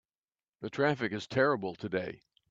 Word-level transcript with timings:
The 0.61 0.71
traffic 0.71 1.11
is 1.11 1.27
terrible 1.27 1.75
today. 1.75 2.23